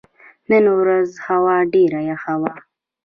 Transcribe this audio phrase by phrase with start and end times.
[0.49, 2.53] نن ورځ هوا ډېره یخه وه.